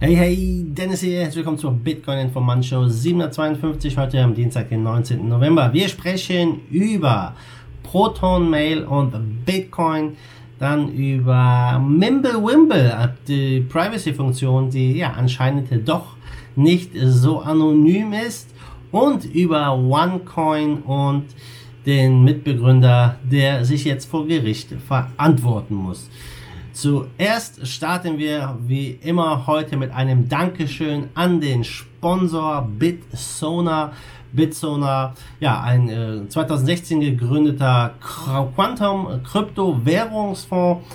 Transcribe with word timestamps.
Hey, 0.00 0.14
hey, 0.14 0.64
Dennis 0.64 1.00
hier, 1.00 1.22
herzlich 1.22 1.38
willkommen 1.38 1.58
zur 1.58 1.72
Bitcoin 1.72 2.18
Informant 2.20 2.64
Show 2.64 2.86
752, 2.86 3.98
heute 3.98 4.22
am 4.22 4.32
Dienstag, 4.32 4.68
den 4.68 4.84
19. 4.84 5.28
November. 5.28 5.72
Wir 5.72 5.88
sprechen 5.88 6.60
über 6.70 7.34
Proton 7.82 8.48
Mail 8.48 8.84
und 8.84 9.44
Bitcoin, 9.44 10.16
dann 10.60 10.92
über 10.92 11.80
Mimblewimble, 11.84 13.12
die 13.26 13.60
Privacy-Funktion, 13.62 14.70
die 14.70 14.98
ja 14.98 15.14
anscheinend 15.14 15.68
doch 15.88 16.14
nicht 16.54 16.92
so 17.02 17.40
anonym 17.40 18.12
ist 18.12 18.54
und 18.92 19.24
über 19.24 19.76
OneCoin 19.76 20.74
und 20.82 21.24
den 21.86 22.22
Mitbegründer, 22.22 23.16
der 23.24 23.64
sich 23.64 23.84
jetzt 23.84 24.08
vor 24.08 24.28
Gericht 24.28 24.68
verantworten 24.86 25.74
muss. 25.74 26.08
Zuerst 26.80 27.66
starten 27.66 28.18
wir 28.18 28.56
wie 28.64 29.00
immer 29.02 29.48
heute 29.48 29.76
mit 29.76 29.90
einem 29.90 30.28
Dankeschön 30.28 31.08
an 31.14 31.40
den 31.40 31.64
Sponsor 31.64 32.68
Bitsona. 32.78 33.90
Bitsona, 34.30 35.12
ja, 35.40 35.60
ein 35.60 35.88
äh, 35.88 36.28
2016 36.28 37.00
gegründeter 37.00 37.94
Quantum 38.54 39.24
Krypto 39.24 39.84
Währungsfonds 39.84 40.86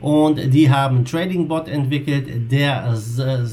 und 0.00 0.52
die 0.52 0.72
haben 0.72 0.96
einen 0.96 1.04
Trading 1.04 1.46
Bot 1.46 1.68
entwickelt, 1.68 2.50
der 2.50 2.98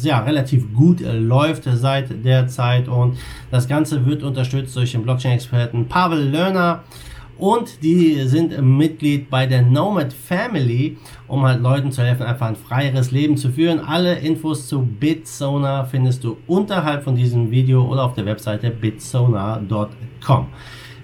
ja 0.02 0.20
relativ 0.22 0.73
gut 0.73 1.02
äh, 1.02 1.14
läuft 1.16 1.66
seit 1.66 2.26
der 2.26 2.48
Zeit. 2.48 2.88
Und 2.88 3.20
das 3.52 3.67
Ganze 3.67 4.08
wird 4.08 4.23
unterstützt 4.23 4.76
durch 4.76 4.94
den 4.94 5.04
Blockchain-Experten 5.04 5.88
Pavel 5.88 6.30
Lerner 6.30 6.81
und 7.38 7.84
die 7.84 8.21
sind 8.27 8.59
Mitglied 8.62 9.30
bei 9.30 9.45
der 9.45 9.62
Nomad 9.62 10.13
Family, 10.13 10.98
um 11.27 11.44
halt 11.44 11.61
Leuten 11.61 11.91
zu 11.91 12.03
helfen, 12.03 12.23
einfach 12.23 12.48
ein 12.48 12.55
freieres 12.55 13.11
Leben 13.11 13.38
zu 13.38 13.52
führen. 13.52 13.80
Alle 13.80 14.20
Infos 14.20 14.67
zu 14.67 14.81
Bitsona 14.81 15.85
findest 15.85 16.23
du 16.23 16.38
unterhalb 16.48 17.03
von 17.03 17.16
diesem 17.16 17.52
Video 17.52 17.84
oder 17.84 18.05
auf 18.05 18.13
der 18.13 18.25
Webseite 18.25 18.70
bitsona.com. 18.70 20.47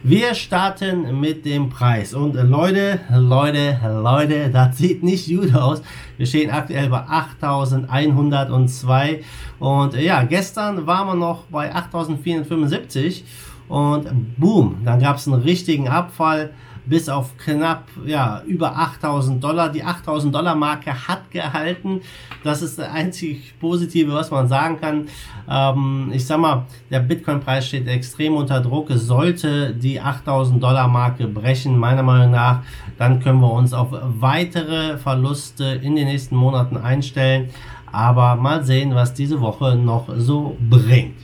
Wir 0.04 0.34
starten 0.34 1.20
mit 1.20 1.46
dem 1.46 1.70
Preis. 1.70 2.16
Und 2.16 2.36
äh, 2.36 2.42
Leute, 2.42 3.02
Leute, 3.14 3.78
Leute, 3.84 4.50
das 4.54 4.80
sieht 4.80 5.04
nicht 5.04 5.30
gut 5.30 5.54
aus. 5.54 5.84
Wir 6.18 6.26
stehen 6.26 6.50
aktuell 6.50 6.90
bei 6.90 7.08
8102. 7.08 9.22
Und 9.60 9.94
äh, 9.94 10.04
ja, 10.04 10.24
gestern 10.24 10.88
waren 10.88 11.08
wir 11.08 11.16
noch 11.16 11.44
bei 11.52 11.76
8475 11.76 13.26
und 13.72 14.36
boom, 14.38 14.82
dann 14.84 15.00
gab 15.00 15.16
es 15.16 15.30
einen 15.30 15.42
richtigen 15.42 15.88
Abfall 15.88 16.52
bis 16.86 17.08
auf 17.08 17.38
knapp 17.38 17.86
ja, 18.06 18.42
über 18.46 18.76
8000 18.76 19.42
Dollar. 19.42 19.70
Die 19.70 19.82
8000 19.82 20.36
Dollar 20.36 20.56
Marke 20.56 20.92
hat 21.08 21.32
gehalten. 21.32 22.02
Das 22.44 22.62
ist 22.62 22.78
das 22.78 22.90
einzig 22.90 23.54
Positive, 23.62 24.12
was 24.12 24.30
man 24.30 24.50
sagen 24.50 24.82
kann. 24.82 25.08
Ähm, 25.50 26.12
ich 26.14 26.26
sag 26.26 26.40
mal, 26.40 26.66
der 26.90 27.00
Bitcoin-Preis 27.00 27.68
steht 27.68 27.88
extrem 27.88 28.36
unter 28.36 28.60
Druck. 28.60 28.90
Es 28.90 29.06
sollte 29.06 29.74
die 29.74 30.02
8000 30.02 30.62
Dollar 30.62 30.90
Marke 30.90 31.30
brechen, 31.30 31.78
meiner 31.78 32.04
Meinung 32.04 32.32
nach, 32.32 32.64
dann 32.98 33.22
können 33.22 33.40
wir 33.40 33.54
uns 33.54 33.72
auf 33.72 33.88
weitere 33.92 34.98
Verluste 34.98 35.64
in 35.64 35.96
den 35.96 36.08
nächsten 36.08 36.36
Monaten 36.36 36.76
einstellen. 36.76 37.52
Aber 37.90 38.36
mal 38.36 38.66
sehen, 38.66 38.96
was 38.96 39.14
diese 39.14 39.40
Woche 39.40 39.78
noch 39.78 40.10
so 40.18 40.58
bringt. 40.60 41.16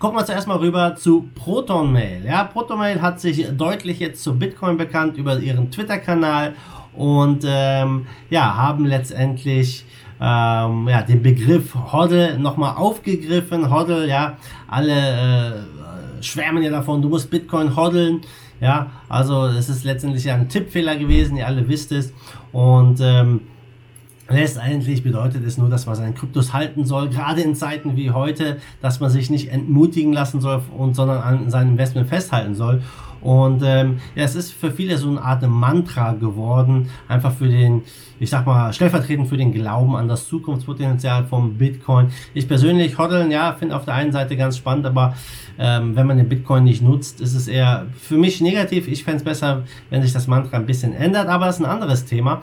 Gucken 0.00 0.16
wir 0.16 0.24
zuerst 0.24 0.48
mal 0.48 0.56
rüber 0.56 0.96
zu 0.96 1.28
ProtonMail. 1.34 2.24
Ja, 2.24 2.44
ProtonMail 2.44 3.02
hat 3.02 3.20
sich 3.20 3.46
deutlich 3.54 3.98
jetzt 3.98 4.22
zu 4.22 4.38
Bitcoin 4.38 4.78
bekannt 4.78 5.18
über 5.18 5.38
ihren 5.38 5.70
Twitter-Kanal 5.70 6.54
und 6.94 7.44
ähm, 7.46 8.06
ja, 8.30 8.56
haben 8.56 8.86
letztendlich 8.86 9.84
ähm, 10.18 10.88
ja, 10.88 11.02
den 11.02 11.22
Begriff 11.22 11.74
Hodl 11.74 12.38
nochmal 12.38 12.76
aufgegriffen. 12.76 13.70
Hodl, 13.70 14.08
ja, 14.08 14.38
alle 14.68 14.94
äh, 16.18 16.22
schwärmen 16.22 16.62
ja 16.62 16.70
davon, 16.70 17.02
du 17.02 17.10
musst 17.10 17.30
Bitcoin 17.30 17.76
hodeln. 17.76 18.22
Ja, 18.58 18.86
also 19.10 19.48
es 19.48 19.68
ist 19.68 19.84
letztendlich 19.84 20.30
ein 20.30 20.48
Tippfehler 20.48 20.96
gewesen, 20.96 21.36
ihr 21.36 21.46
alle 21.46 21.68
wisst 21.68 21.92
es. 21.92 22.14
Und 22.52 23.00
ähm, 23.02 23.42
Letztendlich 24.30 25.02
bedeutet 25.02 25.44
es 25.44 25.58
nur, 25.58 25.68
dass 25.68 25.86
man 25.86 25.96
seinen 25.96 26.14
Kryptos 26.14 26.52
halten 26.52 26.84
soll, 26.84 27.08
gerade 27.08 27.40
in 27.40 27.56
Zeiten 27.56 27.96
wie 27.96 28.10
heute, 28.12 28.58
dass 28.80 29.00
man 29.00 29.10
sich 29.10 29.28
nicht 29.28 29.48
entmutigen 29.48 30.12
lassen 30.12 30.40
soll 30.40 30.62
und 30.76 30.94
sondern 30.94 31.18
an 31.18 31.50
seinem 31.50 31.70
Investment 31.70 32.08
festhalten 32.08 32.54
soll. 32.54 32.82
Und 33.20 33.62
ähm, 33.64 33.98
ja, 34.14 34.24
es 34.24 34.34
ist 34.34 34.52
für 34.52 34.70
viele 34.70 34.96
so 34.96 35.08
eine 35.08 35.22
Art 35.22 35.46
Mantra 35.46 36.12
geworden, 36.12 36.88
einfach 37.06 37.32
für 37.32 37.48
den, 37.48 37.82
ich 38.18 38.30
sag 38.30 38.46
mal, 38.46 38.72
stellvertretend 38.72 39.28
für 39.28 39.36
den 39.36 39.52
Glauben 39.52 39.94
an 39.94 40.08
das 40.08 40.26
Zukunftspotenzial 40.26 41.26
vom 41.26 41.54
Bitcoin. 41.58 42.08
Ich 42.32 42.48
persönlich 42.48 42.98
hodeln, 42.98 43.30
ja, 43.30 43.52
finde 43.52 43.76
auf 43.76 43.84
der 43.84 43.94
einen 43.94 44.12
Seite 44.12 44.36
ganz 44.36 44.56
spannend, 44.56 44.86
aber 44.86 45.14
ähm, 45.58 45.94
wenn 45.96 46.06
man 46.06 46.16
den 46.16 46.28
Bitcoin 46.28 46.64
nicht 46.64 46.82
nutzt, 46.82 47.20
ist 47.20 47.34
es 47.34 47.46
eher 47.46 47.86
für 47.98 48.16
mich 48.16 48.40
negativ. 48.40 48.88
Ich 48.88 49.04
fände 49.04 49.18
es 49.18 49.24
besser, 49.24 49.64
wenn 49.90 50.00
sich 50.02 50.12
das 50.12 50.26
Mantra 50.26 50.56
ein 50.56 50.66
bisschen 50.66 50.94
ändert, 50.94 51.28
aber 51.28 51.46
das 51.46 51.56
ist 51.56 51.64
ein 51.64 51.70
anderes 51.70 52.06
Thema. 52.06 52.40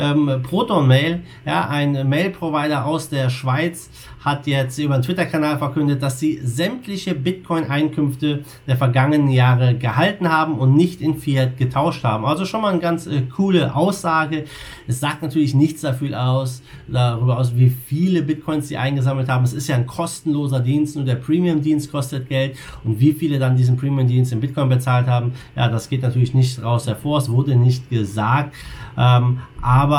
Ähm, 0.00 0.42
Proton 0.42 0.86
Mail, 0.88 1.20
ja, 1.44 1.68
ein 1.68 2.08
Mail-Provider 2.08 2.86
aus 2.86 3.08
der 3.08 3.30
Schweiz, 3.30 3.90
hat 4.24 4.46
jetzt 4.46 4.78
über 4.78 4.94
einen 4.94 5.02
Twitter-Kanal 5.02 5.58
verkündet, 5.58 6.02
dass 6.02 6.20
sie 6.20 6.40
sämtliche 6.42 7.14
Bitcoin-Einkünfte 7.14 8.44
der 8.66 8.76
vergangenen 8.76 9.30
Jahre 9.30 9.76
gehalten 9.76 10.28
haben 10.28 10.58
und 10.58 10.74
nicht 10.74 11.00
in 11.00 11.16
Fiat 11.16 11.56
getauscht 11.56 12.04
haben. 12.04 12.26
Also 12.26 12.44
schon 12.44 12.60
mal 12.60 12.72
eine 12.72 12.80
ganz 12.80 13.06
äh, 13.06 13.22
coole 13.22 13.74
Aussage. 13.74 14.44
Es 14.86 15.00
sagt 15.00 15.22
natürlich 15.22 15.54
nichts 15.54 15.80
dafür 15.80 16.22
aus, 16.22 16.62
darüber 16.86 17.38
aus, 17.38 17.56
wie 17.56 17.70
viele 17.70 18.22
Bitcoins 18.22 18.68
sie 18.68 18.76
eingesammelt 18.76 19.28
haben. 19.28 19.44
Es 19.44 19.54
ist 19.54 19.68
ja 19.68 19.76
ein 19.76 19.86
kostenloser 19.86 20.60
Dienst, 20.60 20.96
nur 20.96 21.04
der 21.04 21.16
Premium-Dienst 21.16 21.90
kostet 21.90 22.28
Geld 22.28 22.56
und 22.84 23.00
wie 23.00 23.12
viele 23.12 23.38
dann 23.38 23.56
diesen 23.56 23.76
Premium-Dienst 23.76 24.32
in 24.32 24.40
Bitcoin 24.40 24.68
bezahlt 24.68 25.06
haben, 25.06 25.32
ja, 25.56 25.68
das 25.68 25.88
geht 25.88 26.02
natürlich 26.02 26.34
nicht 26.34 26.62
raus 26.62 26.86
hervor. 26.86 27.18
Es 27.18 27.30
wurde 27.30 27.56
nicht 27.56 27.88
gesagt. 27.88 28.54
Ähm, 28.98 29.38
aber 29.62 29.89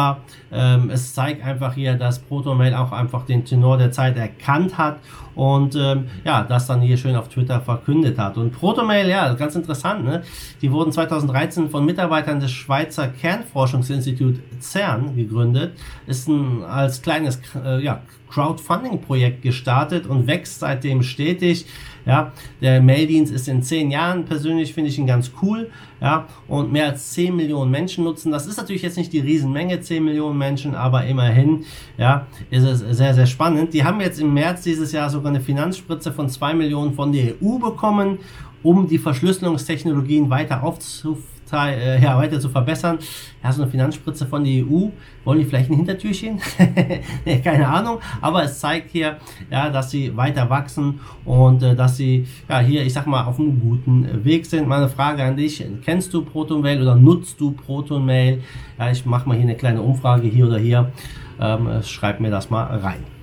ähm, 0.52 0.90
es 0.90 1.13
zeigt 1.13 1.44
einfach 1.44 1.74
hier, 1.74 1.96
dass 1.96 2.19
ProtonMail 2.19 2.74
auch 2.75 2.91
einfach 2.91 3.25
den 3.25 3.46
Tenor 3.46 3.78
der 3.78 3.91
Zeit 3.91 4.18
erkannt 4.18 4.78
hat 4.78 5.00
und 5.35 5.75
ähm, 5.75 6.07
ja, 6.24 6.44
das 6.44 6.68
dann 6.68 6.81
hier 6.81 6.97
schön 6.97 7.16
auf 7.16 7.29
Twitter 7.29 7.62
verkündet 7.62 8.18
hat. 8.18 8.38
Und 8.38 8.51
ProtonMail, 8.51 9.07
ja, 9.07 9.34
ganz 9.34 9.56
interessant, 9.56 10.03
ne? 10.03 10.24
Die 10.62 10.72
wurden 10.72 10.91
2013 10.91 11.69
von 11.69 11.85
Mitarbeitern 11.85 12.40
des 12.40 12.51
Schweizer 12.51 13.07
Kernforschungsinstituts 13.07 14.40
CERN 14.59 15.16
gegründet, 15.16 15.74
ist 16.07 16.28
ein 16.28 16.63
als 16.63 17.01
kleines 17.01 17.41
äh, 17.63 17.84
ja, 17.84 18.01
Crowdfunding-Projekt 18.31 19.42
gestartet 19.42 20.08
und 20.08 20.28
wächst 20.28 20.59
seitdem 20.59 21.03
stetig. 21.03 21.66
Ja, 22.06 22.31
der 22.62 22.81
Maildienst 22.81 23.31
ist 23.31 23.47
in 23.47 23.62
zehn 23.62 23.92
Jahren 23.92 24.25
persönlich 24.25 24.74
finde 24.74 24.90
ich 24.90 24.97
ihn 24.97 25.06
ganz 25.06 25.31
cool. 25.42 25.69
Ja, 26.02 26.28
und 26.47 26.72
mehr 26.72 26.86
als 26.86 27.12
10 27.12 27.36
Millionen 27.36 27.69
Menschen 27.69 28.03
nutzen. 28.03 28.31
Das 28.31 28.47
ist 28.47 28.58
natürlich 28.58 28.81
jetzt 28.81 28.97
nicht 28.97 29.14
die 29.14 29.19
Riesenmenge, 29.19 29.80
10 29.80 30.03
Millionen 30.03 30.38
Menschen, 30.38 30.74
aber 30.74 31.06
immerhin, 31.06 31.66
ja, 31.97 32.25
ist 32.50 32.64
es 32.64 32.80
sehr, 32.97 33.14
sehr 33.14 33.28
spannend. 33.28 33.74
Die 33.74 33.84
haben 33.84 34.02
jetzt 34.02 34.19
im 34.19 34.34
März 34.34 34.63
dieses 34.63 34.92
Jahr 34.92 35.12
sogar 35.12 35.30
eine 35.30 35.42
Finanzspritze 35.42 36.12
von 36.12 36.28
2 36.28 36.56
Millionen 36.56 36.96
von 36.96 37.12
der 37.12 37.36
EU 37.42 37.59
bekommen, 37.59 38.18
um 38.63 38.88
die 38.88 38.98
Verschlüsselungstechnologien 38.98 40.30
weiter 40.30 40.63
aufzuführen 40.63 41.31
äh, 41.53 42.01
ja, 42.01 42.17
weiter 42.17 42.39
zu 42.39 42.50
verbessern. 42.50 43.00
Ja, 43.44 43.51
so 43.51 43.63
eine 43.63 43.72
Finanzspritze 43.72 44.25
von 44.25 44.44
der 44.44 44.63
EU, 44.63 44.89
wollen 45.23 45.39
die 45.39 45.45
vielleicht 45.45 45.69
ein 45.69 45.78
Hintertürchen? 45.78 46.39
Keine 47.44 47.67
Ahnung, 47.67 48.00
aber 48.22 48.44
es 48.44 48.59
zeigt 48.59 48.91
hier, 48.91 49.17
ja, 49.50 49.69
dass 49.69 49.91
sie 49.91 50.16
weiter 50.16 50.50
wachsen 50.50 51.00
und 51.25 51.63
äh, 51.63 51.75
dass 51.75 51.97
sie 51.97 52.28
ja 52.50 52.59
hier, 52.59 52.85
ich 52.85 52.94
sag 52.94 53.07
mal, 53.07 53.25
auf 53.25 53.39
einem 53.39 53.59
guten 53.59 54.23
Weg 54.23 54.45
sind. 54.45 54.67
Meine 54.67 54.89
Frage 54.89 55.23
an 55.23 55.35
dich, 55.35 55.63
kennst 55.84 56.13
du 56.13 56.23
ProtonMail 56.23 56.81
oder 56.81 56.95
nutzt 56.95 57.39
du 57.39 57.51
ProtonMail? 57.51 58.41
Ja, 58.78 58.91
ich 58.91 59.06
mache 59.06 59.28
mal 59.28 59.35
hier 59.35 59.44
eine 59.44 59.56
kleine 59.56 59.81
Umfrage 59.81 60.28
hier 60.28 60.47
oder 60.47 60.57
hier. 60.57 60.91
Ähm, 61.39 61.68
schreib 61.83 62.19
mir 62.19 62.29
das 62.29 62.50
mal 62.50 62.66
rein. 62.66 63.21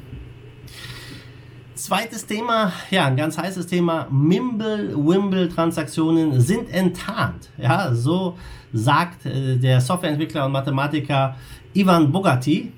Zweites 1.78 2.26
Thema, 2.26 2.72
ja, 2.90 3.06
ein 3.06 3.16
ganz 3.16 3.38
heißes 3.38 3.68
Thema. 3.68 4.08
Mimble-Wimble-Transaktionen 4.10 6.40
sind 6.40 6.74
enttarnt. 6.74 7.50
Ja, 7.56 7.94
so 7.94 8.36
sagt 8.72 9.24
äh, 9.26 9.56
der 9.56 9.80
Softwareentwickler 9.80 10.46
und 10.46 10.52
Mathematiker 10.52 11.36
Ivan 11.74 12.10
Bogati. 12.10 12.72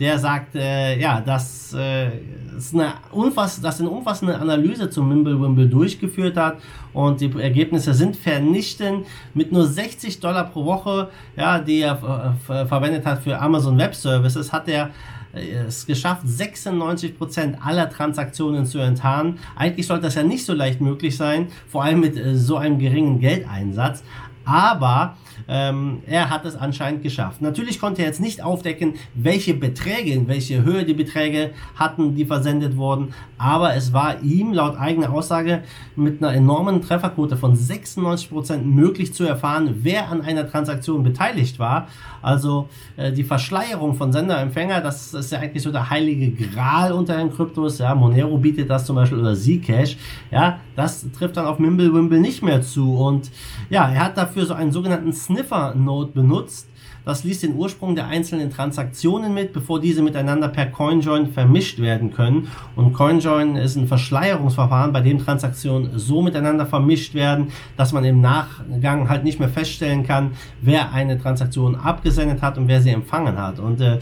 Der 0.00 0.18
sagt, 0.18 0.56
äh, 0.56 0.98
ja, 0.98 1.20
dass, 1.20 1.72
äh, 1.72 2.10
es 2.56 2.74
eine 2.74 2.94
umfass 3.12 3.60
dass 3.60 3.80
eine 3.80 3.90
umfassende 3.90 4.36
Analyse 4.38 4.90
zum 4.90 5.08
Mimble-Wimble 5.08 5.68
durchgeführt 5.68 6.36
hat 6.36 6.58
und 6.92 7.20
die 7.20 7.32
Ergebnisse 7.38 7.94
sind 7.94 8.16
vernichtend. 8.16 9.06
Mit 9.34 9.52
nur 9.52 9.66
60 9.66 10.20
Dollar 10.20 10.44
pro 10.44 10.64
Woche, 10.64 11.08
ja, 11.36 11.58
die 11.58 11.80
er 11.80 12.36
äh, 12.48 12.66
verwendet 12.66 13.06
hat 13.06 13.22
für 13.22 13.38
Amazon 13.40 13.78
Web 13.78 13.94
Services, 13.94 14.52
hat 14.52 14.68
er 14.68 14.90
es 15.34 15.86
geschafft, 15.86 16.24
96% 16.26 17.60
aller 17.60 17.90
Transaktionen 17.90 18.66
zu 18.66 18.78
enttarnen. 18.78 19.38
Eigentlich 19.56 19.86
sollte 19.86 20.04
das 20.04 20.14
ja 20.14 20.22
nicht 20.22 20.44
so 20.44 20.54
leicht 20.54 20.80
möglich 20.80 21.16
sein, 21.16 21.48
vor 21.68 21.84
allem 21.84 22.00
mit 22.00 22.16
äh, 22.16 22.36
so 22.36 22.56
einem 22.56 22.78
geringen 22.78 23.20
Geldeinsatz. 23.20 24.02
Aber 24.44 25.16
ähm, 25.48 26.02
er 26.06 26.30
hat 26.30 26.44
es 26.44 26.56
anscheinend 26.56 27.02
geschafft. 27.02 27.40
Natürlich 27.42 27.80
konnte 27.80 28.02
er 28.02 28.08
jetzt 28.08 28.20
nicht 28.20 28.42
aufdecken, 28.42 28.94
welche 29.14 29.54
Beträge, 29.54 30.12
in 30.12 30.28
welche 30.28 30.62
Höhe 30.62 30.84
die 30.84 30.94
Beträge 30.94 31.50
hatten, 31.76 32.14
die 32.14 32.24
versendet 32.24 32.76
wurden. 32.76 33.14
Aber 33.38 33.74
es 33.74 33.92
war 33.92 34.22
ihm 34.22 34.52
laut 34.52 34.78
eigener 34.78 35.12
Aussage 35.12 35.62
mit 35.96 36.22
einer 36.22 36.32
enormen 36.32 36.82
Trefferquote 36.82 37.36
von 37.36 37.56
96% 37.56 38.62
möglich 38.62 39.12
zu 39.12 39.24
erfahren, 39.24 39.80
wer 39.82 40.08
an 40.10 40.22
einer 40.22 40.48
Transaktion 40.48 41.02
beteiligt 41.02 41.58
war. 41.58 41.88
Also 42.22 42.68
äh, 42.96 43.12
die 43.12 43.24
Verschleierung 43.24 43.94
von 43.94 44.12
Senderempfänger, 44.12 44.80
das 44.80 45.12
ist 45.12 45.32
ja 45.32 45.40
eigentlich 45.40 45.62
so 45.62 45.70
der 45.70 45.90
heilige 45.90 46.30
Gral 46.30 46.92
unter 46.92 47.16
den 47.16 47.30
Kryptos. 47.30 47.78
Ja, 47.78 47.94
Monero 47.94 48.38
bietet 48.38 48.70
das 48.70 48.86
zum 48.86 48.96
Beispiel 48.96 49.18
oder 49.18 49.34
Zcash. 49.34 49.96
Ja, 50.30 50.60
das 50.76 51.06
trifft 51.12 51.36
dann 51.36 51.46
auf 51.46 51.58
Mimblewimble 51.58 52.20
nicht 52.20 52.42
mehr 52.42 52.62
zu. 52.62 52.96
Und 52.96 53.30
ja, 53.68 53.88
er 53.88 54.06
hat 54.06 54.16
dafür 54.16 54.33
so 54.42 54.54
einen 54.54 54.72
sogenannten 54.72 55.12
Sniffer-Node 55.12 56.12
benutzt. 56.12 56.68
Das 57.04 57.22
liest 57.22 57.42
den 57.42 57.54
Ursprung 57.54 57.94
der 57.94 58.06
einzelnen 58.06 58.50
Transaktionen 58.50 59.34
mit, 59.34 59.52
bevor 59.52 59.78
diese 59.78 60.00
miteinander 60.00 60.48
per 60.48 60.66
CoinJoin 60.66 61.32
vermischt 61.32 61.78
werden 61.78 62.12
können. 62.12 62.48
Und 62.76 62.94
CoinJoin 62.94 63.56
ist 63.56 63.76
ein 63.76 63.86
Verschleierungsverfahren, 63.86 64.92
bei 64.92 65.02
dem 65.02 65.18
Transaktionen 65.18 65.98
so 65.98 66.22
miteinander 66.22 66.64
vermischt 66.64 67.14
werden, 67.14 67.48
dass 67.76 67.92
man 67.92 68.04
im 68.04 68.22
Nachgang 68.22 69.08
halt 69.10 69.22
nicht 69.22 69.38
mehr 69.38 69.50
feststellen 69.50 70.06
kann, 70.06 70.32
wer 70.62 70.92
eine 70.92 71.18
Transaktion 71.20 71.76
abgesendet 71.76 72.40
hat 72.40 72.56
und 72.56 72.68
wer 72.68 72.80
sie 72.80 72.90
empfangen 72.90 73.36
hat. 73.36 73.58
Und 73.58 73.82
äh, 73.82 73.98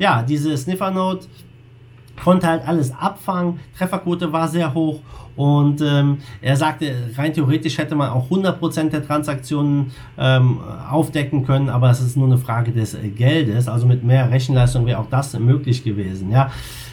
ja, 0.00 0.22
diese 0.22 0.56
Sniffer-Node 0.56 1.20
konnte 2.22 2.48
halt 2.48 2.66
alles 2.66 2.92
abfangen, 2.92 3.60
Trefferquote 3.78 4.32
war 4.32 4.48
sehr 4.48 4.74
hoch 4.74 5.00
und 5.40 5.80
ähm, 5.80 6.18
er 6.42 6.54
sagte, 6.54 6.92
rein 7.16 7.32
theoretisch 7.32 7.78
hätte 7.78 7.94
man 7.94 8.10
auch 8.10 8.28
100% 8.28 8.90
der 8.90 9.02
Transaktionen 9.02 9.90
ähm, 10.18 10.58
aufdecken 10.90 11.46
können, 11.46 11.70
aber 11.70 11.88
es 11.88 12.02
ist 12.02 12.14
nur 12.14 12.26
eine 12.26 12.36
Frage 12.36 12.72
des 12.72 12.92
äh, 12.92 13.08
Geldes. 13.08 13.66
Also 13.66 13.86
mit 13.86 14.04
mehr 14.04 14.30
Rechenleistung 14.30 14.84
wäre 14.84 14.98
auch 14.98 15.08
das 15.08 15.38
möglich 15.38 15.82
gewesen. 15.82 16.30
Ja. 16.30 16.50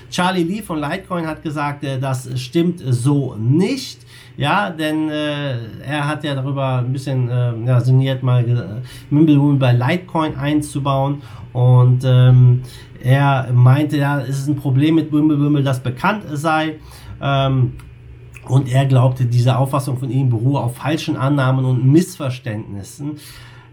Charlie 0.09 0.43
Lee 0.43 0.61
von 0.61 0.79
Litecoin 0.79 1.27
hat 1.27 1.43
gesagt, 1.43 1.83
äh, 1.83 1.99
das 1.99 2.29
stimmt 2.39 2.81
so 2.85 3.35
nicht. 3.35 4.05
Ja, 4.37 4.69
denn 4.69 5.09
äh, 5.09 5.57
er 5.85 6.07
hat 6.07 6.23
ja 6.23 6.33
darüber 6.33 6.77
ein 6.77 6.93
bisschen 6.93 7.27
äh, 7.27 7.51
ja, 7.65 7.81
sinniert, 7.81 8.23
mal 8.23 8.81
Mimblewimble 9.09 9.59
bei 9.59 9.73
Litecoin 9.73 10.37
einzubauen. 10.37 11.21
Und 11.51 12.05
ähm, 12.05 12.61
er 13.03 13.49
meinte, 13.51 13.97
ja, 13.97 14.21
es 14.21 14.39
ist 14.39 14.47
ein 14.47 14.55
Problem 14.55 14.95
mit 14.95 15.11
Wimble 15.11 15.63
das 15.63 15.81
bekannt 15.81 16.23
sei. 16.31 16.75
Ähm, 17.21 17.73
und 18.49 18.71
er 18.71 18.85
glaubte, 18.85 19.25
diese 19.25 19.57
Auffassung 19.57 19.97
von 19.97 20.09
ihm 20.09 20.29
beruhe 20.29 20.59
auf 20.59 20.77
falschen 20.77 21.15
Annahmen 21.15 21.65
und 21.65 21.85
Missverständnissen. 21.85 23.19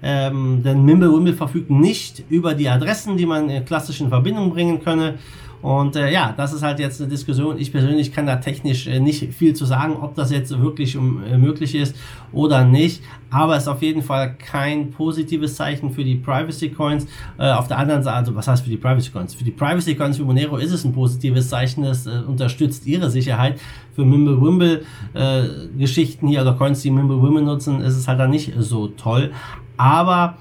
Ähm, 0.03 0.63
denn 0.63 0.85
Mimblewimble 0.85 1.33
verfügt 1.33 1.71
nicht 1.71 2.25
über 2.29 2.55
die 2.55 2.69
Adressen, 2.69 3.17
die 3.17 3.27
man 3.27 3.49
in 3.49 3.65
klassischen 3.65 4.11
Verbindungen 4.11 4.51
bringen 4.51 4.85
könne. 4.85 5.15
Und 5.65 5.97
äh, 5.97 6.13
ja, 6.13 6.35
das 6.37 6.53
ist 6.53 6.63
halt 6.63 6.79
jetzt 6.79 7.01
eine 7.01 7.09
Diskussion. 7.09 7.59
Ich 7.59 7.73
persönlich 7.73 8.13
kann 8.13 8.27
da 8.27 8.37
technisch 8.37 8.87
äh, 8.87 9.01
nicht 9.01 9.33
viel 9.33 9.55
zu 9.55 9.65
sagen, 9.65 9.97
ob 9.97 10.15
das 10.15 10.31
jetzt 10.31 10.61
wirklich 10.61 10.95
um, 10.95 11.25
äh, 11.25 11.39
möglich 11.39 11.75
ist 11.75 11.97
oder 12.33 12.67
nicht. 12.67 13.03
Aber 13.31 13.57
es 13.57 13.63
ist 13.63 13.69
auf 13.69 13.81
jeden 13.81 14.03
Fall 14.03 14.35
kein 14.35 14.91
positives 14.91 15.57
Zeichen 15.57 15.91
für 15.91 16.05
die 16.05 16.17
Privacy 16.17 16.69
Coins. 16.69 17.07
Äh, 17.39 17.51
auf 17.51 17.67
der 17.67 17.79
anderen 17.79 18.03
Seite, 18.03 18.15
also 18.15 18.35
was 18.35 18.47
heißt 18.47 18.63
für 18.63 18.69
die 18.69 18.77
Privacy 18.77 19.11
Coins? 19.11 19.33
Für 19.33 19.45
die 19.45 19.53
Privacy 19.53 19.95
Coins 19.95 20.19
für 20.19 20.25
Monero 20.25 20.59
ist 20.59 20.71
es 20.71 20.85
ein 20.85 20.93
positives 20.93 21.49
Zeichen. 21.49 21.85
Das 21.85 22.05
äh, 22.05 22.11
unterstützt 22.11 22.87
ihre 22.87 23.09
Sicherheit. 23.09 23.59
Für 23.95 24.05
Mimblewimble 24.05 24.83
äh, 25.15 25.43
hier 25.79 26.43
oder 26.43 26.53
Coins, 26.53 26.83
die 26.83 26.91
Mimblewimble 26.91 27.43
nutzen, 27.43 27.81
ist 27.81 27.97
es 27.97 28.07
halt 28.07 28.21
dann 28.21 28.29
nicht 28.29 28.53
so 28.59 28.89
toll. 28.89 29.33
Aber 29.79 30.37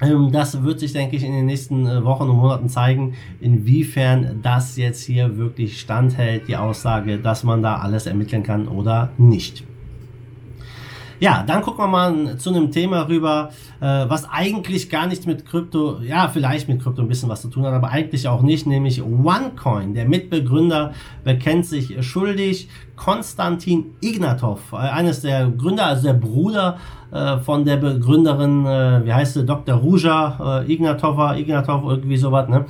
das 0.00 0.62
wird 0.62 0.80
sich, 0.80 0.92
denke 0.92 1.16
ich, 1.16 1.22
in 1.22 1.32
den 1.32 1.46
nächsten 1.46 1.86
äh, 1.86 2.04
Wochen 2.04 2.24
und 2.24 2.36
Monaten 2.36 2.68
zeigen, 2.68 3.14
inwiefern 3.40 4.40
das 4.42 4.76
jetzt 4.76 5.04
hier 5.04 5.36
wirklich 5.38 5.80
standhält, 5.80 6.48
die 6.48 6.56
Aussage, 6.56 7.18
dass 7.18 7.44
man 7.44 7.62
da 7.62 7.76
alles 7.76 8.06
ermitteln 8.06 8.42
kann 8.42 8.68
oder 8.68 9.10
nicht. 9.18 9.64
Ja, 11.20 11.44
dann 11.46 11.62
gucken 11.62 11.84
wir 11.84 11.88
mal 11.88 12.36
zu 12.38 12.50
einem 12.50 12.72
Thema 12.72 13.08
rüber, 13.08 13.50
äh, 13.80 13.86
was 13.86 14.28
eigentlich 14.28 14.90
gar 14.90 15.06
nichts 15.06 15.26
mit 15.26 15.46
Krypto, 15.46 16.00
ja, 16.00 16.28
vielleicht 16.28 16.68
mit 16.68 16.82
Krypto 16.82 17.02
ein 17.02 17.08
bisschen 17.08 17.28
was 17.28 17.40
zu 17.40 17.48
tun 17.48 17.64
hat, 17.64 17.72
aber 17.72 17.90
eigentlich 17.90 18.26
auch 18.26 18.42
nicht, 18.42 18.66
nämlich 18.66 19.00
OneCoin. 19.02 19.94
Der 19.94 20.08
Mitbegründer 20.08 20.92
bekennt 21.22 21.66
sich 21.66 22.04
schuldig. 22.04 22.68
Konstantin 22.96 23.86
Ignatov, 24.00 24.72
äh, 24.72 24.76
eines 24.76 25.22
der 25.22 25.48
Gründer, 25.48 25.86
also 25.86 26.02
der 26.02 26.14
Bruder 26.14 26.78
äh, 27.12 27.38
von 27.38 27.64
der 27.64 27.76
Begründerin, 27.76 28.66
äh, 28.66 29.04
wie 29.04 29.12
heißt 29.12 29.34
sie, 29.34 29.44
Dr. 29.44 29.76
Ruja 29.76 30.62
äh, 30.62 30.72
Ignatova, 30.72 31.36
Ignatov, 31.36 31.84
irgendwie 31.84 32.16
sowas, 32.16 32.48
ne? 32.48 32.64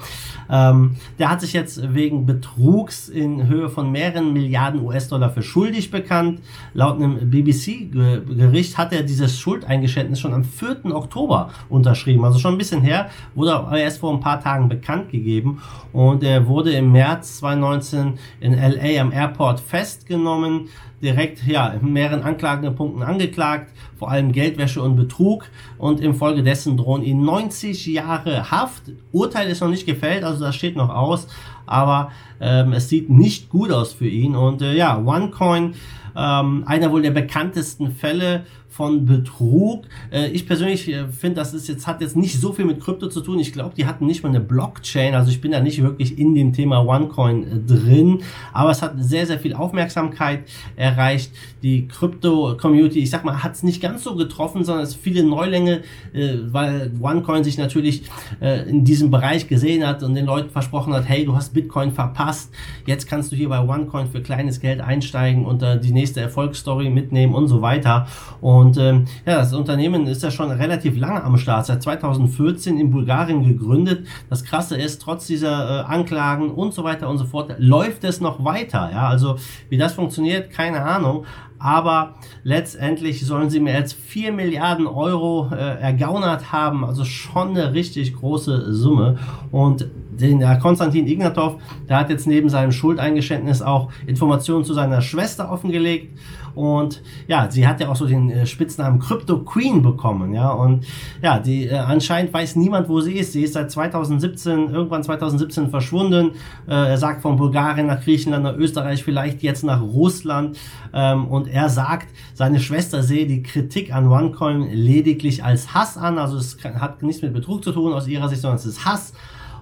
Ähm, 0.51 0.97
der 1.19 1.31
hat 1.31 1.41
sich 1.41 1.53
jetzt 1.53 1.95
wegen 1.95 2.27
Betrugs 2.27 3.09
in 3.09 3.47
Höhe 3.49 3.69
von 3.69 3.91
mehreren 3.91 4.33
Milliarden 4.33 4.85
US-Dollar 4.85 5.31
für 5.31 5.43
schuldig 5.43 5.91
bekannt. 5.91 6.41
Laut 6.75 6.97
einem 6.97 7.31
BBC-Gericht 7.31 8.77
hat 8.77 8.93
er 8.93 9.03
dieses 9.03 9.39
Schuldeingeständnis 9.39 10.21
schon 10.21 10.35
am 10.35 10.45
4. 10.45 10.95
Oktober 10.95 11.51
unterschrieben, 11.69 12.25
also 12.25 12.39
schon 12.39 12.55
ein 12.55 12.59
bisschen 12.59 12.83
her, 12.83 13.09
wurde 13.35 13.65
erst 13.79 14.01
vor 14.01 14.13
ein 14.13 14.21
paar 14.21 14.41
Tagen 14.41 14.69
bekannt 14.69 15.11
gegeben 15.11 15.63
und 15.93 16.23
er 16.23 16.47
wurde 16.47 16.73
im 16.73 16.93
März 16.93 17.39
2019 17.39 18.19
in 18.41 18.53
LA 18.53 19.01
am 19.01 19.13
Airport 19.13 19.61
festgenommen 19.61 20.69
direkt 21.05 21.47
ja, 21.47 21.69
in 21.69 21.93
mehreren 21.93 22.23
Anklagepunkten 22.23 23.03
angeklagt, 23.03 23.71
vor 23.99 24.11
allem 24.11 24.33
Geldwäsche 24.35 24.83
und 24.83 24.97
Betrug 24.97 25.47
und 25.79 26.01
infolgedessen 26.01 26.77
drohen 26.77 27.03
ihm 27.03 27.25
90 27.25 27.87
Jahre 27.87 28.51
Haft. 28.51 28.83
Urteil 29.13 29.49
ist 29.49 29.61
noch 29.61 29.71
nicht 29.71 29.87
gefällt, 29.87 30.25
also 30.25 30.45
das 30.45 30.55
steht 30.55 30.77
noch 30.77 30.91
aus, 30.91 31.27
aber 31.65 32.11
ähm, 32.41 32.73
es 32.73 32.89
sieht 32.91 33.09
nicht 33.09 33.49
gut 33.49 33.73
aus 33.73 33.95
für 33.95 34.09
ihn 34.09 34.37
und 34.37 34.61
äh, 34.61 34.75
ja, 34.75 34.99
OneCoin, 34.99 35.75
ähm, 36.17 36.65
einer 36.67 36.91
wohl 36.91 37.03
der 37.03 37.11
bekanntesten 37.11 37.91
Fälle 37.91 38.45
von 38.75 39.07
Betrug. 39.07 39.85
Äh, 40.11 40.31
ich 40.31 40.49
persönlich 40.49 40.89
äh, 40.89 41.07
finde, 41.07 41.37
das 41.37 41.55
ist 41.55 41.69
jetzt, 41.69 41.87
hat 41.87 42.01
jetzt 42.01 42.17
nicht 42.17 42.41
so 42.41 42.53
viel 42.53 42.65
mit 42.65 42.81
Krypto 42.81 43.09
zu 43.09 43.21
tun. 43.21 43.39
Ich 43.39 43.53
glaube, 43.53 43.75
die 43.77 43.87
hatten 43.87 44.05
nicht 44.05 44.25
mal 44.25 44.31
eine 44.31 44.41
Blockchain. 44.41 45.15
Also 45.15 45.31
ich 45.31 45.41
bin 45.41 45.53
da 45.53 45.61
nicht 45.61 45.81
wirklich 45.81 46.19
in 46.19 46.35
dem 46.35 46.53
Thema 46.53 46.85
OneCoin 46.85 47.45
äh, 47.45 47.61
drin. 47.61 48.23
Aber 48.53 48.71
es 48.71 48.83
hat 48.83 48.95
sehr, 48.99 49.27
sehr 49.27 49.39
viel 49.39 49.55
Aufmerksamkeit 49.55 50.41
erreicht. 50.75 51.31
Die 51.63 51.87
Krypto-Community, 51.87 52.99
ich 52.99 53.11
sag 53.11 53.25
mal, 53.25 53.45
hat 53.45 53.55
es 53.55 53.63
nicht 53.63 53.81
ganz 53.81 54.03
so 54.03 54.17
getroffen, 54.17 54.65
sondern 54.65 54.83
es 54.83 54.95
viele 54.97 55.23
Neulinge, 55.23 55.83
äh, 56.13 56.39
weil 56.47 56.91
OneCoin 57.01 57.45
sich 57.45 57.59
natürlich 57.59 58.03
äh, 58.41 58.69
in 58.69 58.85
diesem 58.85 59.13
Bereich 59.13 59.47
gesehen 59.47 59.87
hat 59.87 60.03
und 60.03 60.17
den 60.17 60.27
Leuten 60.27 60.51
versprochen 60.51 60.93
hat, 60.95 61.09
hey, 61.09 61.25
du 61.25 61.37
hast 61.37 61.55
Bitcoin 61.55 61.93
verpasst. 61.93 62.53
Jetzt 62.87 63.07
kannst 63.07 63.31
du 63.31 63.37
hier 63.37 63.51
bei 63.51 63.61
OneCoin 63.61 64.09
für 64.09 64.21
kleines 64.21 64.59
Geld 64.59 64.81
einsteigen 64.81 65.47
und 65.47 65.63
äh, 65.63 65.79
die 65.79 65.93
nächste 65.93 66.04
Erfolgsstory 66.21 66.91
mitnehmen 66.91 67.35
und 67.35 67.49
so 67.49 67.63
weiter. 67.63 68.07
Und 68.41 68.65
und 68.65 68.79
ähm, 68.79 69.05
ja, 69.27 69.37
das 69.37 69.53
Unternehmen 69.53 70.07
ist 70.07 70.23
ja 70.23 70.31
schon 70.31 70.51
relativ 70.51 70.97
lange 70.99 71.23
am 71.23 71.37
Start, 71.37 71.67
seit 71.67 71.83
2014 71.83 72.79
in 72.79 72.91
Bulgarien 72.91 73.45
gegründet. 73.45 74.07
Das 74.31 74.45
Krasse 74.45 74.77
ist, 74.77 75.03
trotz 75.03 75.27
dieser 75.27 75.83
äh, 75.83 75.85
Anklagen 75.85 76.51
und 76.51 76.73
so 76.73 76.83
weiter 76.83 77.09
und 77.09 77.19
so 77.19 77.25
fort, 77.25 77.55
läuft 77.59 78.05
es 78.05 78.21
noch 78.21 78.45
weiter. 78.45 78.91
Ja, 78.91 79.09
also 79.09 79.37
wie 79.69 79.77
das 79.77 79.93
funktioniert, 79.93 80.51
keine 80.51 80.83
Ahnung. 80.83 81.25
Aber 81.65 82.17
letztendlich 82.43 83.25
sollen 83.25 83.49
sie 83.49 83.59
mir 83.59 83.73
jetzt 83.73 83.95
4 83.95 84.33
Milliarden 84.33 84.87
Euro 84.87 85.49
äh, 85.51 85.81
ergaunert 85.81 86.53
haben, 86.53 86.85
also 86.85 87.07
schon 87.07 87.57
eine 87.57 87.73
richtig 87.73 88.15
große 88.15 88.75
Summe. 88.75 89.17
Und 89.51 89.89
den 90.11 90.41
der 90.41 90.59
Konstantin 90.59 91.07
Ignatov, 91.07 91.57
der 91.89 91.97
hat 92.01 92.11
jetzt 92.11 92.27
neben 92.27 92.51
seinem 92.51 92.71
Schuldeingeständnis 92.71 93.63
auch 93.63 93.91
Informationen 94.07 94.67
zu 94.67 94.75
seiner 94.75 95.01
Schwester 95.01 95.51
offengelegt 95.51 96.11
und 96.55 97.03
ja, 97.27 97.51
sie 97.51 97.67
hat 97.67 97.81
ja 97.81 97.89
auch 97.89 97.97
so 97.97 98.07
den 98.07 98.31
äh, 98.31 98.47
Spitznamen 98.47 99.01
Crypto 99.01 99.39
Queen 99.39 99.83
bekommen, 99.83 100.33
ja. 100.33 100.51
Und 100.51 100.87
ja, 101.23 101.39
die 101.39 101.67
äh, 101.67 101.75
anscheinend 101.75 102.33
weiß 102.33 102.57
niemand, 102.57 102.89
wo 102.89 103.01
sie 103.01 103.15
ist. 103.15 103.33
Sie 103.33 103.43
ist 103.43 103.55
seit 103.55 103.71
2017, 103.71 104.71
irgendwann 104.71 105.03
2017 105.03 105.71
verschwunden. 105.71 106.33
Äh, 106.69 106.91
er 106.91 106.99
sagt 106.99 107.23
von 107.23 107.37
Bulgarien 107.37 107.87
nach 107.87 108.03
Griechenland, 108.03 108.45
nach 108.45 108.57
Österreich, 108.57 109.03
vielleicht 109.03 109.43
jetzt 109.43 109.65
nach 109.65 109.83
Russland. 109.83 110.57
Ähm, 110.93 111.27
und 111.27 111.49
er 111.55 111.69
sagt, 111.69 112.09
seine 112.35 112.59
Schwester 112.59 113.05
sehe 113.05 113.29
die 113.29 113.45
Kritik 113.45 113.95
an 113.95 114.09
OneCoin 114.09 114.73
lediglich 114.73 115.45
als 115.45 115.73
Hass 115.73 115.97
an. 115.97 116.19
Also 116.19 116.37
es 116.37 116.59
hat 116.65 117.05
nichts 117.05 117.23
mit 117.23 117.33
Betrug 117.33 117.63
zu 117.63 117.71
tun 117.71 117.93
aus 117.93 118.09
ihrer 118.09 118.29
Sicht, 118.29 118.43
sondern 118.43 118.59
es 118.59 118.67
ist 118.67 118.85
Hass. 118.85 119.13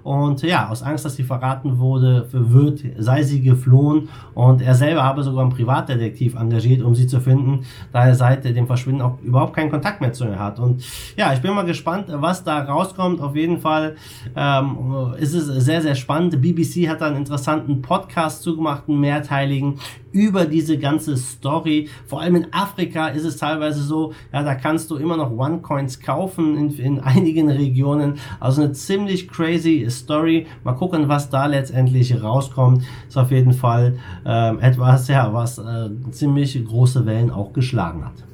Und 0.03 0.43
ja, 0.43 0.69
aus 0.69 0.83
Angst, 0.83 1.05
dass 1.05 1.17
sie 1.17 1.23
verraten 1.23 1.79
wurde, 1.79 2.27
wird, 2.33 2.81
sei 2.99 3.23
sie 3.23 3.43
geflohen. 3.43 4.09
Und 4.35 4.63
er 4.63 4.75
selber 4.75 5.03
habe 5.03 5.23
sogar 5.23 5.43
einen 5.43 5.53
Privatdetektiv 5.53 6.35
engagiert, 6.35 6.83
um 6.83 6.95
sie 6.95 7.07
zu 7.07 7.21
finden, 7.21 7.65
da 7.93 8.07
er 8.07 8.15
seit 8.15 8.45
dem 8.45 8.67
Verschwinden 8.67 9.03
auch 9.03 9.19
überhaupt 9.23 9.55
keinen 9.55 9.71
Kontakt 9.71 10.01
mehr 10.01 10.13
zu 10.13 10.25
ihr 10.25 10.39
hat. 10.39 10.59
Und 10.59 10.85
ja, 11.17 11.33
ich 11.33 11.41
bin 11.41 11.55
mal 11.55 11.65
gespannt, 11.65 12.07
was 12.09 12.45
da 12.45 12.61
rauskommt. 12.61 13.21
Auf 13.21 13.37
jeden 13.37 13.59
Fall 13.59 13.97
ähm, 14.37 15.15
ist 15.19 15.35
es 15.35 15.47
sehr, 15.65 15.83
sehr 15.83 15.95
spannend. 15.95 16.41
BBC 16.41 16.89
hat 16.89 17.01
da 17.01 17.07
einen 17.07 17.17
interessanten 17.17 17.83
Podcast 17.83 18.43
zugemacht, 18.43 18.89
einen 18.89 19.01
mehrteiligen, 19.01 19.79
über 20.13 20.45
diese 20.45 20.79
ganze 20.79 21.17
Story. 21.17 21.89
Vor 22.07 22.21
allem 22.21 22.37
in 22.37 22.53
Afrika 22.53 23.09
ist 23.09 23.25
es 23.25 23.39
teilweise 23.39 23.83
so, 23.83 24.13
ja, 24.33 24.43
da 24.43 24.55
kannst 24.55 24.91
du 24.91 24.97
immer 24.97 25.17
noch 25.17 25.31
One-Coins 25.31 26.01
kaufen 26.01 26.57
in, 26.57 26.79
in 26.79 27.01
einigen 27.01 27.51
Regionen. 27.51 28.19
Also 28.39 28.63
eine 28.63 28.73
ziemlich 28.73 29.29
crazy 29.29 29.87
Story. 29.99 30.47
Mal 30.65 30.75
gucken, 30.75 31.09
was 31.09 31.31
da 31.31 31.47
letztendlich 31.47 32.23
rauskommt. 32.23 32.85
Ist 33.09 33.17
auf 33.17 33.31
jeden 33.31 33.53
Fall 33.53 33.99
ähm, 34.27 34.59
etwas, 34.61 35.09
ja, 35.09 35.33
was 35.33 35.59
äh, 35.59 35.91
ziemlich 36.11 36.65
große 36.65 37.07
Wellen 37.07 37.31
auch 37.31 37.53
geschlagen 37.53 38.05
hat. 38.05 38.25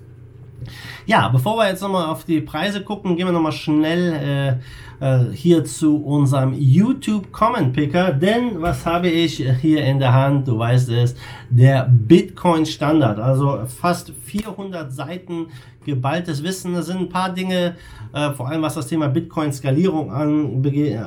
Ja, 1.06 1.28
bevor 1.28 1.56
wir 1.56 1.68
jetzt 1.68 1.82
nochmal 1.82 2.06
auf 2.06 2.24
die 2.24 2.40
Preise 2.40 2.82
gucken, 2.82 3.16
gehen 3.16 3.26
wir 3.26 3.32
nochmal 3.32 3.52
schnell 3.52 4.58
äh, 4.60 4.88
äh, 5.00 5.24
hier 5.32 5.64
zu 5.64 5.96
unserem 6.04 6.54
YouTube 6.54 7.32
Comment 7.32 7.72
Picker. 7.72 8.12
Denn 8.12 8.60
was 8.60 8.84
habe 8.84 9.08
ich 9.08 9.44
hier 9.60 9.84
in 9.84 9.98
der 9.98 10.12
Hand? 10.12 10.48
Du 10.48 10.58
weißt 10.58 10.90
es, 10.90 11.14
der 11.50 11.88
Bitcoin 11.90 12.66
Standard. 12.66 13.18
Also 13.18 13.60
fast 13.66 14.12
400 14.24 14.92
Seiten 14.92 15.46
geballtes 15.88 16.42
Wissen. 16.42 16.74
Da 16.74 16.82
sind 16.82 16.98
ein 16.98 17.08
paar 17.08 17.32
Dinge, 17.32 17.76
äh, 18.12 18.30
vor 18.32 18.48
allem 18.48 18.62
was 18.62 18.74
das 18.74 18.86
Thema 18.86 19.08
Bitcoin-Skalierung 19.08 20.12
an, 20.12 20.62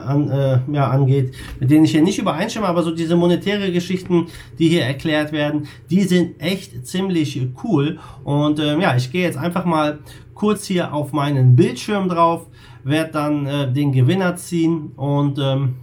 an, 0.05 0.29
äh, 0.29 0.59
ja, 0.71 0.89
angeht, 0.89 1.35
mit 1.59 1.69
denen 1.69 1.85
ich 1.85 1.91
hier 1.91 2.01
nicht 2.01 2.19
übereinstimme, 2.19 2.67
aber 2.67 2.81
so 2.83 2.91
diese 2.91 3.15
monetäre 3.15 3.71
Geschichten, 3.71 4.27
die 4.57 4.69
hier 4.69 4.83
erklärt 4.83 5.31
werden, 5.31 5.67
die 5.89 6.01
sind 6.01 6.41
echt 6.41 6.85
ziemlich 6.87 7.39
cool. 7.63 7.99
Und 8.23 8.59
äh, 8.59 8.79
ja, 8.79 8.95
ich 8.95 9.11
gehe 9.11 9.23
jetzt 9.23 9.37
einfach 9.37 9.65
mal 9.65 9.99
kurz 10.41 10.65
hier 10.65 10.91
auf 10.91 11.13
meinen 11.13 11.55
Bildschirm 11.55 12.09
drauf, 12.09 12.47
werde 12.83 13.11
dann 13.11 13.45
äh, 13.45 13.71
den 13.71 13.91
Gewinner 13.91 14.35
ziehen 14.37 14.91
und 14.95 15.37
ähm, 15.37 15.75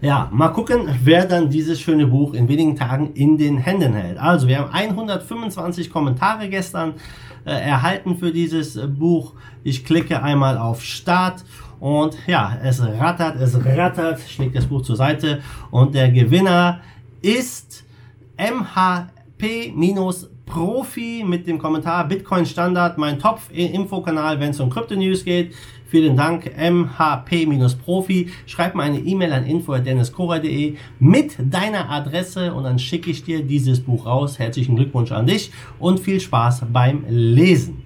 ja, 0.00 0.28
mal 0.32 0.50
gucken, 0.50 0.88
wer 1.02 1.24
dann 1.26 1.50
dieses 1.50 1.80
schöne 1.80 2.06
Buch 2.06 2.32
in 2.34 2.46
wenigen 2.46 2.76
Tagen 2.76 3.12
in 3.14 3.36
den 3.36 3.58
Händen 3.58 3.92
hält. 3.92 4.18
Also, 4.18 4.46
wir 4.46 4.60
haben 4.60 4.70
125 4.72 5.90
Kommentare 5.90 6.48
gestern 6.48 6.94
äh, 7.44 7.50
erhalten 7.50 8.16
für 8.16 8.30
dieses 8.30 8.76
äh, 8.76 8.86
Buch. 8.86 9.34
Ich 9.64 9.84
klicke 9.84 10.22
einmal 10.22 10.56
auf 10.56 10.84
Start 10.84 11.44
und 11.80 12.16
ja, 12.28 12.56
es 12.62 12.80
rattert, 12.80 13.34
es 13.40 13.56
rattert, 13.66 14.20
schlägt 14.20 14.54
das 14.54 14.66
Buch 14.66 14.82
zur 14.82 14.94
Seite 14.94 15.40
und 15.72 15.96
der 15.96 16.12
Gewinner 16.12 16.82
ist 17.20 17.84
MHP- 18.38 19.74
Profi 20.50 21.24
mit 21.24 21.46
dem 21.46 21.58
Kommentar 21.58 22.08
Bitcoin 22.08 22.44
Standard, 22.44 22.98
mein 22.98 23.20
Top-Infokanal, 23.20 24.40
wenn 24.40 24.50
es 24.50 24.58
um 24.58 24.68
Krypto-News 24.68 25.24
geht. 25.24 25.54
Vielen 25.86 26.16
Dank, 26.16 26.50
MHP-Profi. 26.56 28.30
Schreib 28.46 28.74
mir 28.74 28.82
eine 28.82 28.98
E-Mail 28.98 29.32
an 29.32 29.46
info.denniskora.de 29.46 30.74
mit 30.98 31.36
deiner 31.38 31.88
Adresse 31.88 32.52
und 32.52 32.64
dann 32.64 32.80
schicke 32.80 33.12
ich 33.12 33.22
dir 33.22 33.44
dieses 33.44 33.80
Buch 33.80 34.06
raus. 34.06 34.40
Herzlichen 34.40 34.74
Glückwunsch 34.74 35.12
an 35.12 35.26
dich 35.26 35.52
und 35.78 36.00
viel 36.00 36.20
Spaß 36.20 36.64
beim 36.72 37.04
Lesen. 37.08 37.84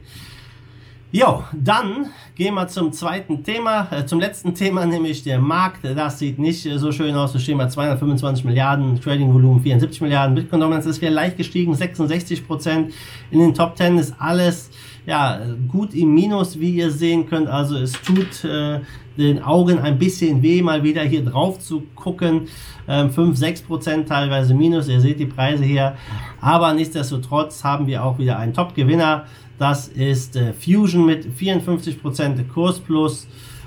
Jo, 1.16 1.44
dann 1.52 2.06
gehen 2.34 2.54
wir 2.54 2.66
zum 2.66 2.92
zweiten 2.92 3.44
Thema, 3.44 3.86
äh, 3.92 4.04
zum 4.04 4.18
letzten 4.18 4.52
Thema, 4.52 4.84
nämlich 4.94 5.22
der 5.22 5.38
Markt. 5.38 5.84
Das 5.84 6.18
sieht 6.18 6.40
nicht 6.40 6.68
so 6.74 6.90
schön 6.90 7.14
aus. 7.14 7.32
Wir 7.34 7.40
stehen 7.40 7.56
bei 7.56 7.68
225 7.68 8.44
Milliarden, 8.44 9.00
Trading-Volumen 9.00 9.62
74 9.62 10.00
Milliarden, 10.00 10.34
Bitcoin-Dominance 10.34 10.88
ist 10.88 11.00
wieder 11.00 11.12
leicht 11.12 11.36
gestiegen, 11.36 11.72
66 11.72 12.44
Prozent. 12.44 12.92
In 13.30 13.38
den 13.38 13.54
Top 13.54 13.76
10 13.76 13.96
ist 13.98 14.16
alles 14.18 14.70
ja, 15.06 15.40
gut 15.68 15.94
im 15.94 16.14
Minus, 16.14 16.58
wie 16.58 16.70
ihr 16.70 16.90
sehen 16.90 17.28
könnt. 17.28 17.46
Also 17.46 17.76
es 17.76 17.92
tut 17.92 18.44
äh, 18.44 18.80
den 19.16 19.42
Augen 19.42 19.78
ein 19.78 19.98
bisschen 19.98 20.42
weh, 20.42 20.62
mal 20.62 20.82
wieder 20.82 21.02
hier 21.02 21.24
drauf 21.24 21.58
zu 21.58 21.84
gucken. 21.94 22.48
Ähm, 22.88 23.10
5, 23.10 23.36
6 23.36 23.62
Prozent 23.62 24.08
teilweise 24.08 24.54
Minus. 24.54 24.88
Ihr 24.88 25.00
seht 25.00 25.20
die 25.20 25.26
Preise 25.26 25.64
hier. 25.64 25.96
Aber 26.40 26.72
nichtsdestotrotz 26.72 27.64
haben 27.64 27.86
wir 27.86 28.04
auch 28.04 28.18
wieder 28.18 28.38
einen 28.38 28.52
Top-Gewinner. 28.52 29.26
Das 29.58 29.88
ist 29.88 30.36
äh, 30.36 30.52
Fusion 30.52 31.06
mit 31.06 31.24
54 31.24 32.02
Prozent 32.02 32.48
Kurs 32.52 32.80
plus. 32.80 33.26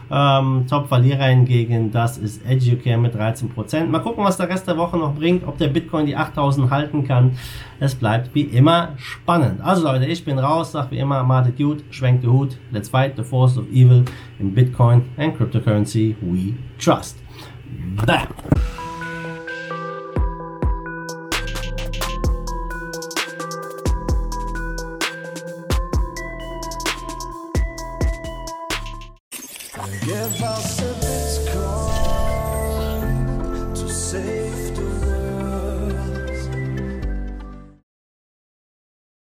Ähm, 0.10 0.66
Top-Verlierer 0.70 1.26
hingegen, 1.26 1.92
das 1.92 2.18
ist 2.18 2.46
Educare 2.46 2.98
mit 2.98 3.16
13%. 3.16 3.86
Mal 3.88 4.00
gucken, 4.00 4.24
was 4.24 4.38
der 4.38 4.50
Rest 4.50 4.68
der 4.68 4.78
Woche 4.78 4.98
noch 4.98 5.14
bringt, 5.16 5.46
ob 5.46 5.58
der 5.58 5.68
Bitcoin 5.68 6.06
die 6.06 6.16
8000 6.16 6.70
halten 6.70 7.06
kann. 7.06 7.38
Es 7.80 7.96
bleibt 7.96 8.34
wie 8.34 8.44
immer 8.44 8.94
spannend. 8.98 9.62
Also 9.62 9.84
Leute, 9.84 10.06
ich 10.06 10.24
bin 10.24 10.40
raus, 10.40 10.72
sag 10.72 10.92
wie 10.92 11.00
immer, 11.00 11.24
Martet 11.24 11.58
gut, 11.58 11.84
schwenkt 11.90 12.24
den 12.24 12.32
Hut. 12.32 12.58
Let's 12.72 12.90
fight 12.90 13.18
the 13.18 13.24
force 13.24 13.58
of 13.58 13.66
evil 13.72 14.06
in 14.40 14.54
Bitcoin 14.54 15.04
and 15.18 15.38
cryptocurrency 15.38 16.16
we 16.22 16.54
trust. 16.78 17.18
Bam! 18.06 18.28